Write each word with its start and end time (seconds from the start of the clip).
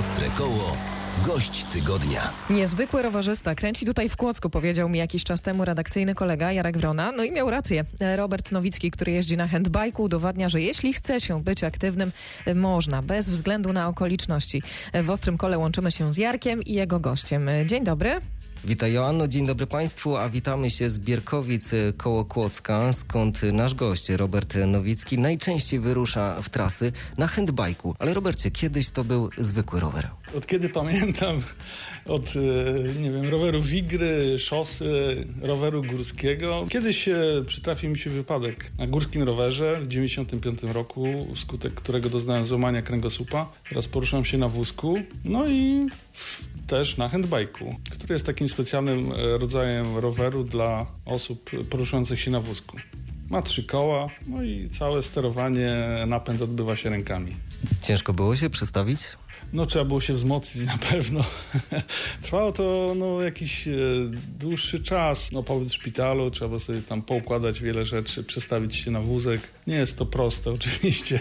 Ostre 0.00 0.26
Koło 0.38 0.76
Gość 1.26 1.64
tygodnia. 1.64 2.20
Niezwykły 2.50 3.02
rowerzysta 3.02 3.54
kręci 3.54 3.86
tutaj 3.86 4.08
w 4.08 4.16
Kłodzku, 4.16 4.50
powiedział 4.50 4.88
mi 4.88 4.98
jakiś 4.98 5.24
czas 5.24 5.42
temu 5.42 5.64
redakcyjny 5.64 6.14
kolega 6.14 6.52
Jarek 6.52 6.78
Wrona. 6.78 7.12
No 7.12 7.24
i 7.24 7.32
miał 7.32 7.50
rację. 7.50 7.84
Robert 8.16 8.52
Nowicki, 8.52 8.90
który 8.90 9.12
jeździ 9.12 9.36
na 9.36 9.48
handbajku, 9.48 10.02
udowadnia, 10.02 10.48
że 10.48 10.60
jeśli 10.60 10.92
chce 10.92 11.20
się 11.20 11.42
być 11.42 11.64
aktywnym, 11.64 12.12
można, 12.54 13.02
bez 13.02 13.30
względu 13.30 13.72
na 13.72 13.88
okoliczności. 13.88 14.62
W 15.02 15.10
Ostrym 15.10 15.38
Kole 15.38 15.58
łączymy 15.58 15.92
się 15.92 16.12
z 16.12 16.16
Jarkiem 16.16 16.62
i 16.62 16.72
jego 16.72 17.00
gościem. 17.00 17.48
Dzień 17.66 17.84
dobry. 17.84 18.20
Witaj 18.64 18.92
Joanno, 18.92 19.28
dzień 19.28 19.46
dobry 19.46 19.66
Państwu, 19.66 20.16
a 20.16 20.28
witamy 20.28 20.70
się 20.70 20.90
z 20.90 20.98
Bierkowic 20.98 21.72
y, 21.72 21.92
koło 21.96 22.24
Kłodzka, 22.24 22.92
skąd 22.92 23.42
nasz 23.42 23.74
gość 23.74 24.08
Robert 24.10 24.54
Nowicki 24.66 25.18
najczęściej 25.18 25.80
wyrusza 25.80 26.42
w 26.42 26.48
trasy 26.48 26.92
na 27.18 27.26
handbajku. 27.26 27.94
Ale 27.98 28.14
Robercie, 28.14 28.50
kiedyś 28.50 28.90
to 28.90 29.04
był 29.04 29.30
zwykły 29.38 29.80
rower. 29.80 30.10
Od 30.36 30.46
kiedy 30.46 30.68
pamiętam, 30.68 31.42
od 32.06 32.36
y, 32.36 32.94
nie 33.00 33.10
wiem, 33.10 33.28
roweru 33.28 33.62
Wigry, 33.62 34.38
szosy, 34.38 35.16
roweru 35.42 35.82
górskiego. 35.82 36.66
Kiedyś 36.70 37.08
przytrafił 37.46 37.90
mi 37.90 37.98
się 37.98 38.10
wypadek 38.10 38.70
na 38.78 38.86
górskim 38.86 39.22
rowerze 39.22 39.80
w 39.80 39.88
95 39.88 40.62
roku, 40.62 41.26
wskutek 41.34 41.74
którego 41.74 42.08
doznałem 42.08 42.46
złamania 42.46 42.82
kręgosłupa. 42.82 43.52
Teraz 43.68 43.88
poruszam 43.88 44.24
się 44.24 44.38
na 44.38 44.48
wózku. 44.48 45.02
No 45.24 45.48
i 45.48 45.86
też 46.66 46.96
na 46.96 47.08
handbajku, 47.08 47.76
który 47.90 48.14
jest 48.14 48.26
takim 48.26 48.48
specjalnym 48.48 49.12
e, 49.12 49.38
rodzajem 49.38 49.96
roweru 49.98 50.44
dla 50.44 50.86
osób 51.04 51.50
poruszających 51.70 52.20
się 52.20 52.30
na 52.30 52.40
wózku. 52.40 52.76
Ma 53.30 53.42
trzy 53.42 53.64
koła, 53.64 54.08
no 54.26 54.42
i 54.42 54.68
całe 54.78 55.02
sterowanie, 55.02 55.76
napęd 56.06 56.42
odbywa 56.42 56.76
się 56.76 56.90
rękami. 56.90 57.36
Ciężko 57.82 58.12
było 58.12 58.36
się 58.36 58.50
przestawić? 58.50 59.00
No 59.52 59.66
trzeba 59.66 59.84
było 59.84 60.00
się 60.00 60.12
wzmocnić 60.12 60.66
na 60.66 60.78
pewno. 60.78 61.24
Trwało 62.22 62.52
to 62.52 62.94
no, 62.96 63.22
jakiś 63.22 63.68
e, 63.68 63.72
dłuższy 64.38 64.82
czas. 64.82 65.32
No 65.32 65.42
pobyt 65.42 65.68
w 65.68 65.74
szpitalu, 65.74 66.30
trzeba 66.30 66.58
sobie 66.58 66.82
tam 66.82 67.02
poukładać 67.02 67.60
wiele 67.60 67.84
rzeczy, 67.84 68.24
przestawić 68.24 68.76
się 68.76 68.90
na 68.90 69.00
wózek. 69.00 69.40
Nie 69.66 69.74
jest 69.74 69.96
to 69.96 70.06
proste 70.06 70.52
oczywiście. 70.58 71.20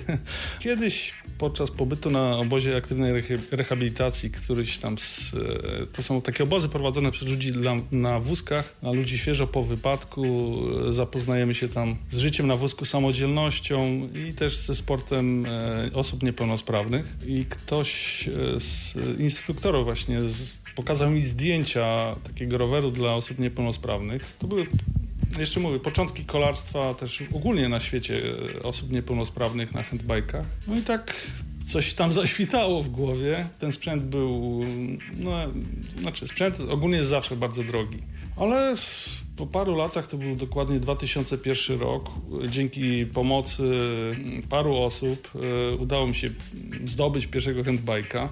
Kiedyś 0.60 1.14
podczas 1.38 1.72
pobytu 1.72 2.12
na 2.12 2.38
obozie 2.38 2.78
aktywnej 2.78 3.24
rehabilitacji, 3.52 4.32
któryś 4.32 4.78
tam, 4.78 4.98
z, 4.98 5.34
e, 5.34 5.88
to 5.88 6.04
są 6.04 6.22
takie 6.22 6.44
obozy 6.44 6.70
prowadzone 6.70 7.12
przez 7.12 7.28
ludzi 7.28 7.52
dla, 7.52 7.76
na 7.92 8.20
wózkach, 8.20 8.76
na 8.84 8.92
ludzi 8.92 9.18
świeżo 9.18 9.48
po 9.48 9.64
wypadku. 9.64 10.56
E, 10.90 10.94
zapoznajemy 10.94 11.56
się 11.56 11.70
tam 11.70 11.96
z 12.12 12.18
życiem 12.20 12.48
na 12.48 12.56
wózku, 12.56 12.86
samodzielnością 12.86 14.10
i 14.28 14.34
też 14.34 14.58
ze 14.58 14.76
sportem 14.76 15.46
e, 15.46 15.90
osób 15.94 16.24
niepełnosprawnych. 16.24 17.06
I 17.26 17.46
ktoś 17.46 18.19
z 18.58 18.98
instruktorów 19.20 19.86
właśnie 19.86 20.20
pokazał 20.76 21.12
mi 21.12 21.22
zdjęcia 21.22 22.16
takiego 22.24 22.58
roweru 22.58 22.92
dla 22.92 23.16
osób 23.16 23.40
niepełnosprawnych. 23.40 24.36
To 24.40 24.48
były 24.48 24.66
jeszcze 25.40 25.60
mówię, 25.60 25.80
początki 25.80 26.26
kolarstwa 26.26 26.94
też 26.94 27.24
ogólnie 27.34 27.70
na 27.70 27.80
świecie 27.80 28.22
osób 28.64 28.92
niepełnosprawnych 28.92 29.74
na 29.74 29.84
handbajkach. 29.84 30.46
No 30.68 30.78
i 30.78 30.82
tak 30.82 31.14
coś 31.68 31.94
tam 31.94 32.12
zaświtało 32.22 32.84
w 32.84 32.90
głowie. 32.90 33.48
Ten 33.60 33.72
sprzęt 33.72 34.04
był, 34.04 34.62
no, 35.18 35.38
znaczy 36.02 36.28
sprzęt 36.28 36.60
ogólnie 36.70 36.98
jest 36.98 37.10
zawsze 37.10 37.36
bardzo 37.36 37.64
drogi. 37.64 37.98
Ale 38.36 38.76
po 39.36 39.48
paru 39.48 39.76
latach, 39.76 40.08
to 40.08 40.18
był 40.18 40.36
dokładnie 40.36 40.80
2001 40.80 41.80
rok, 41.80 42.10
dzięki 42.50 43.06
pomocy 43.06 43.64
paru 44.50 44.78
osób 44.78 45.32
e, 45.36 45.76
udało 45.76 46.08
mi 46.08 46.16
się 46.16 46.30
zdobyć 46.86 47.28
pierwszego 47.28 47.64
handbajka 47.64 48.30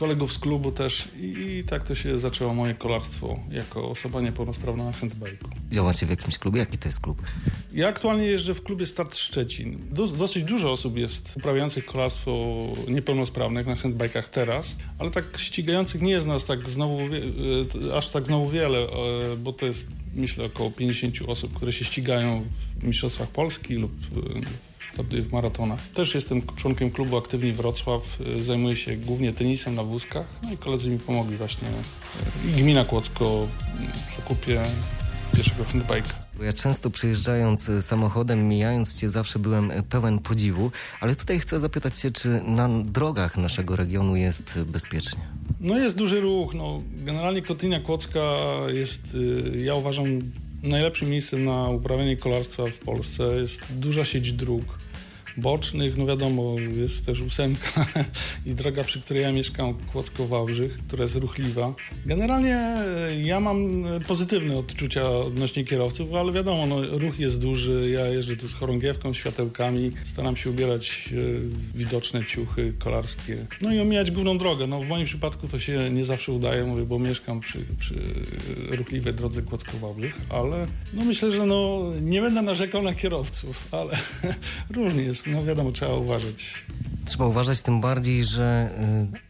kolegów 0.00 0.32
z 0.32 0.38
klubu 0.38 0.72
też 0.72 1.08
i, 1.20 1.64
tak 1.66 1.84
to 1.84 1.94
się 1.94 2.18
zaczęło 2.18 2.54
moje 2.54 2.74
kolarstwo 2.74 3.38
jako 3.50 3.88
osoba 3.90 4.20
niepełnosprawna 4.20 4.84
na 4.84 4.92
handbajku. 4.92 5.48
Działacie 5.70 6.06
w 6.06 6.10
jakimś 6.10 6.38
klubie? 6.38 6.60
Jaki 6.60 6.78
to 6.78 6.88
jest 6.88 7.00
klub? 7.00 7.22
Ja 7.72 7.88
aktualnie 7.88 8.24
jeżdżę 8.24 8.54
w 8.54 8.62
klubie 8.62 8.86
Start 8.86 9.16
Szczecin. 9.16 9.78
Do, 9.90 10.06
dosyć 10.06 10.44
dużo 10.44 10.72
osób 10.72 10.96
jest 10.96 11.36
uprawiających 11.36 11.86
kolarstwo 11.86 12.56
niepełnosprawnych 12.88 13.66
na 13.66 13.76
handbajkach 13.76 14.28
teraz, 14.28 14.76
ale 14.98 15.10
tak 15.10 15.24
ścigających 15.38 16.02
nie 16.02 16.12
jest 16.12 16.26
nas 16.26 16.44
tak 16.44 16.70
znowu, 16.70 16.98
e, 17.00 17.96
aż 17.96 18.08
tak 18.08 18.26
znowu 18.26 18.50
wiele, 18.50 18.78
e, 18.78 18.88
bo 19.36 19.52
to 19.52 19.66
jest 19.66 19.86
myślę 20.14 20.44
około 20.44 20.70
50 20.70 21.14
osób, 21.26 21.54
które 21.54 21.72
się 21.72 21.84
ścigają 21.84 22.44
w 22.76 22.84
Mistrzostwach 22.84 23.28
Polski 23.28 23.74
lub 23.74 23.92
w 25.10 25.32
maratonach. 25.32 25.88
Też 25.88 26.14
jestem 26.14 26.42
członkiem 26.56 26.90
klubu 26.90 27.16
Aktywni 27.16 27.52
Wrocław. 27.52 28.18
Zajmuję 28.40 28.76
się 28.76 28.96
głównie 28.96 29.32
tenisem 29.32 29.74
na 29.74 29.84
wózkach. 29.84 30.26
No 30.42 30.52
i 30.52 30.56
koledzy 30.56 30.90
mi 30.90 30.98
pomogli 30.98 31.36
właśnie. 31.36 31.68
I 32.48 32.52
gmina 32.52 32.84
Kłodzko 32.84 33.48
w 34.10 34.16
zakupie 34.16 34.62
pierwszego 35.32 35.64
handbike'a. 35.64 36.12
Ja 36.42 36.52
często 36.52 36.90
przyjeżdżając 36.90 37.70
samochodem, 37.80 38.48
mijając 38.48 38.94
Cię, 38.94 39.08
zawsze 39.08 39.38
byłem 39.38 39.72
pełen 39.88 40.18
podziwu, 40.18 40.70
ale 41.00 41.16
tutaj 41.16 41.38
chcę 41.38 41.60
zapytać 41.60 41.98
Cię, 41.98 42.10
czy 42.10 42.42
na 42.46 42.68
drogach 42.68 43.36
naszego 43.36 43.76
regionu 43.76 44.16
jest 44.16 44.58
bezpiecznie? 44.66 45.20
No 45.60 45.78
jest 45.78 45.96
duży 45.96 46.20
ruch. 46.20 46.54
No, 46.54 46.82
generalnie 47.04 47.42
Kotynia 47.42 47.80
Kłodzka 47.80 48.20
jest, 48.68 49.14
y, 49.14 49.62
ja 49.64 49.74
uważam, 49.74 50.06
najlepszym 50.62 51.10
miejscem 51.10 51.44
na 51.44 51.68
uprawianie 51.68 52.16
kolarstwa 52.16 52.66
w 52.66 52.78
Polsce. 52.78 53.36
Jest 53.40 53.60
duża 53.70 54.04
sieć 54.04 54.32
dróg 54.32 54.79
bocznych, 55.40 55.96
no 55.96 56.06
wiadomo, 56.06 56.56
jest 56.76 57.06
też 57.06 57.20
ósemka 57.20 57.86
i 58.46 58.50
droga, 58.50 58.84
przy 58.84 59.00
której 59.00 59.22
ja 59.22 59.32
mieszkam, 59.32 59.74
Kłodzko-Wałbrzych, 59.92 60.78
która 60.86 61.02
jest 61.02 61.16
ruchliwa. 61.16 61.74
Generalnie 62.06 62.56
e, 62.56 63.20
ja 63.22 63.40
mam 63.40 63.84
pozytywne 64.06 64.56
odczucia 64.56 65.10
odnośnie 65.10 65.64
kierowców, 65.64 66.14
ale 66.14 66.32
wiadomo, 66.32 66.66
no, 66.66 66.98
ruch 66.98 67.18
jest 67.18 67.40
duży, 67.40 67.90
ja 67.90 68.06
jeżdżę 68.06 68.36
tu 68.36 68.48
z 68.48 68.54
chorągiewką, 68.54 69.12
światełkami, 69.12 69.92
staram 70.04 70.36
się 70.36 70.50
ubierać 70.50 71.08
e, 71.12 71.78
widoczne 71.78 72.24
ciuchy 72.24 72.72
kolarskie, 72.78 73.46
no 73.62 73.72
i 73.72 73.80
omijać 73.80 74.10
główną 74.10 74.38
drogę. 74.38 74.66
No, 74.66 74.80
w 74.80 74.88
moim 74.88 75.06
przypadku 75.06 75.48
to 75.48 75.58
się 75.58 75.90
nie 75.90 76.04
zawsze 76.04 76.32
udaje, 76.32 76.64
mówię, 76.64 76.82
bo 76.82 76.98
mieszkam 76.98 77.40
przy, 77.40 77.64
przy 77.78 77.94
ruchliwej 78.70 79.14
drodze 79.14 79.42
Kłodzko-Wałbrzych, 79.42 80.20
ale 80.28 80.66
no, 80.94 81.04
myślę, 81.04 81.32
że 81.32 81.46
no, 81.46 81.80
nie 82.02 82.20
będę 82.20 82.42
narzekał 82.42 82.82
na 82.82 82.94
kierowców, 82.94 83.68
ale 83.70 83.98
różnie 84.76 85.02
jest 85.02 85.26
no 85.30 85.44
wiadomo, 85.44 85.72
trzeba 85.72 85.94
uważać. 85.94 86.64
Trzeba 87.04 87.26
uważać 87.26 87.62
tym 87.62 87.80
bardziej, 87.80 88.24
że 88.24 88.70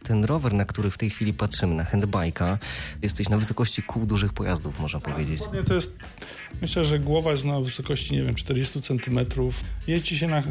y, 0.03 0.05
ten 0.07 0.25
rower, 0.25 0.53
na 0.53 0.65
który 0.65 0.91
w 0.91 0.97
tej 0.97 1.09
chwili 1.09 1.33
patrzymy, 1.33 1.75
na 1.75 1.83
handbajka, 1.83 2.57
jesteś 3.01 3.29
na 3.29 3.37
wysokości 3.37 3.83
kół 3.83 4.05
dużych 4.05 4.33
pojazdów, 4.33 4.79
można 4.79 4.99
tak, 4.99 5.13
powiedzieć. 5.13 5.41
To 5.67 5.73
jest, 5.73 5.95
myślę, 6.61 6.85
że 6.85 6.99
głowa 6.99 7.31
jest 7.31 7.45
na 7.45 7.61
wysokości, 7.61 8.15
nie 8.15 8.23
wiem, 8.23 8.35
40 8.35 8.81
centymetrów. 8.81 9.63
Jeździ 9.87 10.17
się 10.17 10.27
na, 10.27 10.43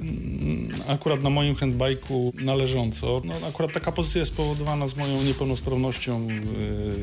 akurat 0.86 1.22
na 1.22 1.30
moim 1.30 1.54
handbajku 1.54 2.32
należąco. 2.42 3.22
No, 3.24 3.34
akurat 3.48 3.72
taka 3.72 3.92
pozycja 3.92 4.18
jest 4.18 4.32
spowodowana 4.32 4.88
z 4.88 4.96
moją 4.96 5.22
niepełnosprawnością 5.22 6.28
yy, 6.28 6.36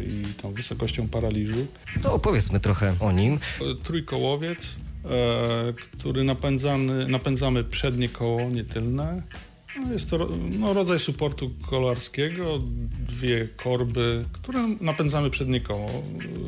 i 0.08 0.34
tą 0.34 0.54
wysokością 0.54 1.08
paraliżu. 1.08 1.68
To 2.02 2.14
opowiedzmy 2.14 2.60
trochę 2.60 2.96
o 3.00 3.12
nim. 3.12 3.40
Trójkołowiec, 3.84 4.76
E, 4.76 4.87
który 5.74 6.24
napędzany, 6.24 7.08
napędzamy 7.08 7.64
przednie 7.64 8.10
koło, 8.10 8.50
nie 8.50 8.64
tylne. 8.64 9.22
No 9.86 9.94
jest 9.94 10.10
to 10.10 10.30
no, 10.60 10.74
rodzaj 10.74 11.00
supportu 11.00 11.52
kolarskiego, 11.70 12.60
dwie 13.08 13.48
korby, 13.48 14.26
które 14.32 14.68
napędzamy 14.82 15.30
przednie 15.30 15.62
koło. 15.62 15.90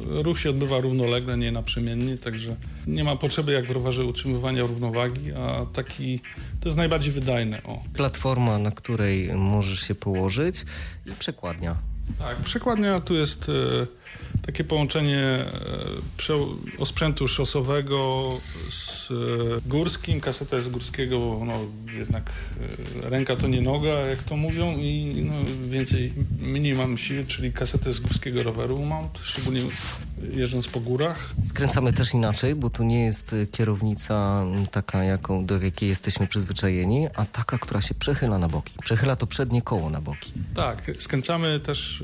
Ruch 0.06 0.40
się 0.40 0.50
odbywa 0.50 0.80
równolegle, 0.80 1.38
nie 1.38 1.52
naprzemiennie, 1.52 2.18
także 2.18 2.56
nie 2.88 3.04
ma 3.04 3.16
potrzeby 3.16 3.52
jak 3.52 3.66
w 3.66 3.72
rowerze 3.72 4.06
utrzymywania 4.06 4.62
równowagi, 4.62 5.34
a 5.34 5.66
taki 5.74 6.20
to 6.60 6.70
jest 6.70 6.78
najbardziej 6.78 7.14
wydajne. 7.14 7.64
O. 7.64 7.84
Platforma, 7.94 8.58
na 8.58 8.72
której 8.72 9.34
możesz 9.36 9.80
się 9.80 9.96
położyć 9.96 10.66
i 11.06 11.12
przekładnia. 11.12 11.76
Tak, 12.20 12.38
przekładnia 12.38 13.00
tu 13.00 13.16
jest... 13.16 13.50
E, 13.50 13.88
takie 14.52 14.64
połączenie 14.64 15.20
e, 15.20 15.48
osprzętu 16.78 17.28
szosowego 17.28 18.30
z 18.70 19.12
e, 19.12 19.16
górskim. 19.70 20.22
Kaseta 20.22 20.56
jest 20.56 20.72
górskiego, 20.72 21.20
bo 21.20 21.46
no, 21.46 21.54
jednak 21.98 22.32
e, 23.06 23.10
ręka 23.10 23.36
to 23.36 23.48
nie 23.48 23.62
noga, 23.62 23.90
jak 23.90 24.24
to 24.24 24.38
mówią, 24.38 24.78
i 24.78 25.22
no, 25.26 25.34
więcej, 25.70 26.14
mniej 26.42 26.74
mam 26.74 26.98
siły, 26.98 27.26
czyli 27.26 27.52
kasetę 27.52 27.94
z 27.94 28.00
górskiego 28.00 28.44
roweru 28.44 28.86
mam, 28.86 29.10
szczególnie 29.22 29.62
jeżdżąc 30.34 30.68
po 30.68 30.80
górach. 30.80 31.34
Skręcamy 31.46 31.94
też 31.94 32.14
inaczej, 32.14 32.56
bo 32.56 32.70
tu 32.70 32.84
nie 32.84 33.06
jest 33.06 33.36
kierownica 33.52 34.44
taka, 34.72 35.04
jaką, 35.04 35.46
do 35.46 35.58
jakiej 35.58 35.90
jesteśmy 35.90 36.28
przyzwyczajeni, 36.28 37.08
a 37.16 37.26
taka, 37.26 37.58
która 37.58 37.82
się 37.82 37.96
przechyla 37.96 38.38
na 38.38 38.48
boki. 38.48 38.74
Przechyla 38.84 39.16
to 39.16 39.28
przednie 39.28 39.62
koło 39.62 39.90
na 39.90 40.02
boki. 40.02 40.34
Tak, 40.56 40.92
skręcamy 41.00 41.60
też 41.60 42.04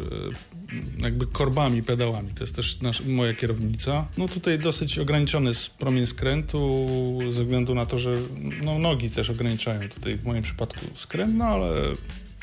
jakby 1.04 1.28
korbami, 1.28 1.84
pedałami. 1.84 2.30
To 2.34 2.44
jest 2.44 2.56
też 2.56 2.82
nasz, 2.82 3.06
moja 3.06 3.34
kierownica. 3.34 4.08
No 4.18 4.28
tutaj 4.28 4.60
dosyć 4.60 5.00
ograniczony 5.00 5.50
jest 5.50 5.70
promień 5.70 6.06
skrętu 6.06 6.88
ze 7.32 7.44
względu 7.44 7.76
na 7.76 7.86
to, 7.86 8.00
że 8.00 8.18
no, 8.64 8.80
nogi 8.80 9.10
też 9.10 9.30
ograniczają 9.30 9.90
tutaj 9.90 10.16
w 10.16 10.26
moim 10.26 10.44
przypadku 10.44 10.86
skręt, 10.96 11.36
no 11.38 11.46
ale 11.46 11.72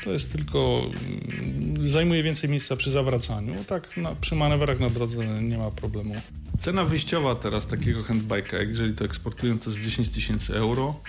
To 0.03 0.11
jest 0.11 0.31
tylko, 0.31 0.81
mm, 0.81 1.87
zajmuje 1.87 2.23
więcej 2.23 2.49
miejsca 2.49 2.75
przy 2.75 2.91
zawracaniu. 2.91 3.63
Tak, 3.67 3.89
przy 4.21 4.35
manewrach 4.35 4.79
na 4.79 4.89
drodze 4.89 5.41
nie 5.41 5.57
ma 5.57 5.71
problemu. 5.71 6.15
Cena 6.57 6.85
wyjściowa 6.85 7.35
teraz 7.35 7.67
takiego 7.67 8.01
handbike'a, 8.01 8.67
jeżeli 8.67 8.93
to 8.93 9.05
eksportują, 9.05 9.59
to 9.59 9.69
jest 9.69 9.81
10 9.81 10.09
tysięcy 10.09 10.55
euro. 10.55 10.99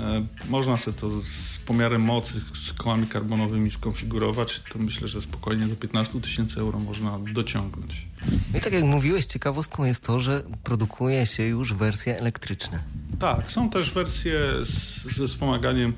E, 0.00 0.24
Można 0.48 0.76
sobie 0.76 0.98
to 0.98 1.10
z 1.10 1.58
pomiarem 1.58 2.02
mocy, 2.02 2.40
z 2.54 2.72
kołami 2.72 3.06
karbonowymi 3.06 3.70
skonfigurować. 3.70 4.60
To 4.72 4.78
myślę, 4.78 5.08
że 5.08 5.22
spokojnie 5.22 5.66
do 5.66 5.76
15 5.76 6.20
tysięcy 6.20 6.60
euro 6.60 6.78
można 6.78 7.18
dociągnąć. 7.32 8.06
No 8.52 8.58
i 8.58 8.62
tak 8.62 8.72
jak 8.72 8.84
mówiłeś, 8.84 9.26
ciekawostką 9.26 9.84
jest 9.84 10.02
to, 10.04 10.20
że 10.20 10.42
produkuje 10.64 11.26
się 11.26 11.42
już 11.42 11.74
wersje 11.74 12.18
elektryczne. 12.18 12.82
Tak, 13.18 13.50
są 13.52 13.70
też 13.70 13.92
wersje 13.92 14.40
z, 14.64 15.02
ze 15.16 15.26
wspomaganiem 15.26 15.92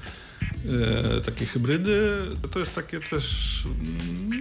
takie 1.25 1.47
hybrydy. 1.47 2.11
To 2.51 2.59
jest 2.59 2.75
takie 2.75 3.01
też 3.01 3.65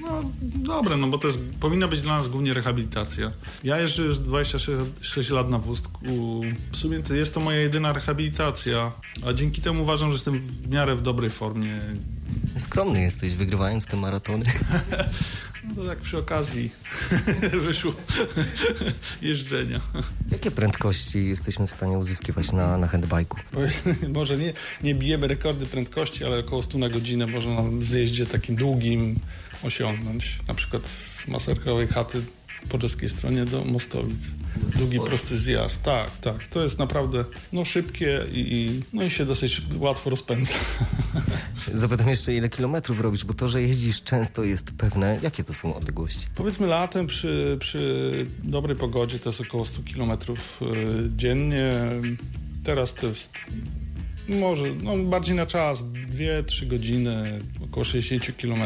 no, 0.01 0.31
dobre, 0.41 0.97
no 0.97 1.07
bo 1.07 1.17
to 1.17 1.27
jest, 1.27 1.39
powinna 1.59 1.87
być 1.87 2.01
dla 2.01 2.17
nas 2.17 2.27
głównie 2.27 2.53
rehabilitacja. 2.53 3.31
Ja 3.63 3.79
jeżdżę 3.79 4.03
już 4.03 4.19
26 4.19 5.29
lat 5.29 5.49
na 5.49 5.59
wózku. 5.59 5.91
W 6.71 6.77
sumie 6.77 7.03
to 7.03 7.13
jest 7.13 7.33
to 7.33 7.39
moja 7.39 7.57
jedyna 7.59 7.93
rehabilitacja, 7.93 8.91
a 9.25 9.33
dzięki 9.33 9.61
temu 9.61 9.83
uważam, 9.83 10.09
że 10.09 10.13
jestem 10.13 10.39
w 10.39 10.69
miarę 10.69 10.95
w 10.95 11.01
dobrej 11.01 11.29
formie. 11.29 11.79
Skromny 12.57 13.01
jesteś, 13.01 13.33
wygrywając 13.33 13.85
te 13.85 13.97
maratony. 13.97 14.45
No 15.63 15.75
to 15.75 15.87
tak 15.87 15.99
przy 15.99 16.17
okazji 16.17 16.71
wyszło 17.67 17.93
jeżdżenia. 19.21 19.81
Jakie 20.31 20.51
prędkości 20.51 21.25
jesteśmy 21.25 21.67
w 21.67 21.71
stanie 21.71 21.97
uzyskiwać 21.97 22.51
na, 22.51 22.77
na 22.77 22.87
handbajku? 22.87 23.37
Może 24.13 24.37
nie, 24.37 24.53
nie 24.83 24.95
bijemy 24.95 25.27
rekordy 25.27 25.65
prędkości, 25.65 26.25
ale 26.25 26.39
około 26.39 26.63
100 26.63 26.77
na 26.77 26.89
godzinę 26.89 27.27
można 27.27 27.63
na 27.63 27.81
zjeździe 27.81 28.25
takim 28.25 28.55
długim 28.55 29.19
osiągnąć. 29.63 30.39
Na 30.47 30.53
przykład 30.53 30.87
z 30.87 31.27
Maserkowej 31.27 31.87
chaty 31.87 32.21
po 32.69 32.79
czeskiej 32.79 33.09
stronie 33.09 33.45
do 33.45 33.65
Mostowic. 33.65 34.17
Długi, 34.77 34.99
prosty 34.99 35.37
zjazd. 35.37 35.83
Tak, 35.83 36.17
tak. 36.17 36.47
To 36.47 36.63
jest 36.63 36.79
naprawdę 36.79 37.25
no, 37.53 37.65
szybkie 37.65 38.19
i, 38.31 38.39
i, 38.39 38.83
no, 38.93 39.03
i 39.03 39.09
się 39.09 39.25
dosyć 39.25 39.61
łatwo 39.77 40.09
rozpędza. 40.09 40.53
Zapytam 41.73 42.09
jeszcze, 42.09 42.33
ile 42.33 42.49
kilometrów 42.49 43.01
robisz, 43.01 43.25
bo 43.25 43.33
to, 43.33 43.47
że 43.47 43.61
jeździsz 43.61 44.03
często 44.03 44.43
jest 44.43 44.71
pewne. 44.71 45.19
Jakie 45.21 45.43
to 45.43 45.53
są 45.53 45.75
odległości? 45.75 46.27
Powiedzmy 46.35 46.67
latem 46.67 47.07
przy, 47.07 47.57
przy 47.59 48.25
dobrej 48.43 48.77
pogodzie 48.77 49.19
to 49.19 49.29
jest 49.29 49.41
około 49.41 49.65
100 49.65 49.81
km 49.95 50.17
dziennie. 51.15 51.73
Teraz 52.63 52.93
to 52.93 53.07
jest 53.07 53.31
może 54.29 54.63
no, 54.83 54.97
bardziej 54.97 55.35
na 55.35 55.45
czas, 55.45 55.79
2-3 56.11 56.67
godziny, 56.67 57.41
około 57.63 57.83
60 57.83 58.37
km. 58.41 58.61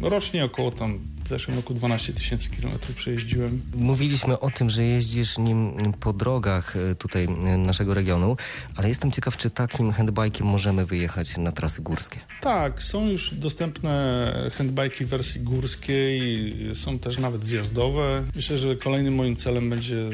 Rocznie 0.00 0.44
około 0.44 0.70
tam 0.70 1.13
w 1.24 1.28
zeszłym 1.28 1.56
roku 1.56 1.74
12 1.74 2.12
tysięcy 2.12 2.50
kilometrów 2.50 2.96
przejeździłem. 2.96 3.62
Mówiliśmy 3.74 4.40
o 4.40 4.50
tym, 4.50 4.70
że 4.70 4.84
jeździsz 4.84 5.38
nim 5.38 5.92
po 6.00 6.12
drogach 6.12 6.76
e, 6.76 6.94
tutaj 6.94 7.24
e, 7.24 7.56
naszego 7.56 7.94
regionu, 7.94 8.36
ale 8.76 8.88
jestem 8.88 9.10
ciekaw, 9.10 9.36
czy 9.36 9.50
takim 9.50 9.92
handbajkiem 9.92 10.46
możemy 10.46 10.86
wyjechać 10.86 11.36
na 11.36 11.52
trasy 11.52 11.82
górskie. 11.82 12.20
Tak, 12.40 12.82
są 12.82 13.08
już 13.08 13.34
dostępne 13.34 14.50
handbajki 14.54 15.04
w 15.04 15.08
wersji 15.08 15.40
górskiej, 15.40 16.54
są 16.74 16.98
też 16.98 17.18
nawet 17.18 17.46
zjazdowe. 17.46 18.24
Myślę, 18.34 18.58
że 18.58 18.76
kolejnym 18.76 19.14
moim 19.14 19.36
celem 19.36 19.70
będzie 19.70 20.10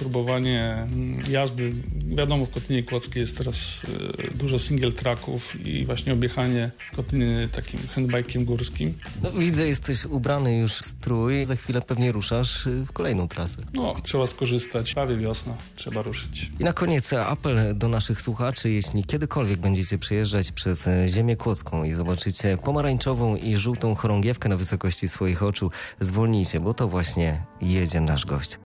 spróbowanie 0.00 0.72
mm, 0.74 1.22
jazdy. 1.30 1.72
Wiadomo, 2.06 2.46
w 2.46 2.50
Kotlinie 2.50 2.82
Kłodzkiej 2.82 3.20
jest 3.20 3.38
teraz 3.38 3.82
e, 4.28 4.34
dużo 4.34 4.58
single 4.58 4.92
tracków 4.92 5.66
i 5.66 5.86
właśnie 5.86 6.12
objechanie 6.12 6.70
Kotliny 6.96 7.48
takim 7.52 7.80
handbajkiem 7.94 8.44
górskim. 8.44 8.94
No, 9.22 9.32
widzę, 9.32 9.68
jesteś 9.68 10.04
ubrany 10.04 10.58
już 10.58 10.72
w 10.72 10.86
strój. 10.86 11.44
Za 11.44 11.56
chwilę 11.56 11.82
pewnie 11.82 12.12
ruszasz 12.12 12.66
e, 12.66 12.70
w 12.70 12.92
kolejną 12.92 13.28
trasę. 13.28 13.62
No, 13.74 13.96
trzeba 14.02 14.26
skorzystać. 14.26 14.94
Prawie 14.94 15.16
wiosna, 15.16 15.54
trzeba 15.76 16.02
ruszyć. 16.02 16.50
I 16.60 16.64
na 16.64 16.72
koniec 16.72 17.12
apel 17.12 17.78
do 17.78 17.88
naszych 17.88 18.22
słuchaczy. 18.22 18.70
Jeśli 18.70 19.04
kiedykolwiek 19.04 19.60
będziecie 19.60 19.98
przejeżdżać 19.98 20.52
przez 20.52 20.86
e, 20.86 21.08
ziemię 21.08 21.36
kłodzką 21.36 21.84
i 21.84 21.92
zobaczycie 21.92 22.56
pomarańczową 22.56 23.36
i 23.36 23.56
żółtą 23.56 23.94
chorągiewkę 23.94 24.48
na 24.48 24.56
wysokości 24.56 25.08
swoich 25.08 25.42
oczu, 25.42 25.70
zwolnijcie, 26.00 26.60
bo 26.60 26.74
to 26.74 26.88
właśnie 26.88 27.42
jedzie 27.60 28.00
nasz 28.00 28.26
gość. 28.26 28.58